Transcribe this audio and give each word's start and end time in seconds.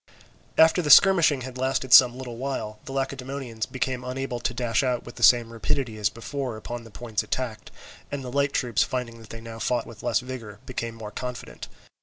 After 0.57 0.81
this 0.81 0.95
skirmishing 0.95 1.41
had 1.41 1.59
lasted 1.59 1.93
some 1.93 2.17
little 2.17 2.37
while, 2.37 2.79
the 2.85 2.91
Lacedaemonians 2.91 3.67
became 3.67 4.03
unable 4.03 4.39
to 4.39 4.51
dash 4.51 4.81
out 4.81 5.05
with 5.05 5.13
the 5.13 5.21
same 5.21 5.53
rapidity 5.53 5.95
as 5.99 6.09
before 6.09 6.57
upon 6.57 6.85
the 6.85 6.89
points 6.89 7.21
attacked, 7.21 7.69
and 8.11 8.23
the 8.23 8.31
light 8.31 8.51
troops 8.51 8.81
finding 8.81 9.19
that 9.19 9.29
they 9.29 9.41
now 9.41 9.59
fought 9.59 9.85
with 9.85 10.01
less 10.01 10.19
vigour, 10.19 10.57
became 10.65 10.95
more 10.95 11.11
confident. 11.11 11.67